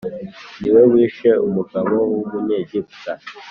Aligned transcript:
Ni 0.59 0.69
we 0.75 0.81
wishe 0.91 1.29
umugabo 1.47 1.95
w 2.11 2.13
umunyegiputa 2.23 3.11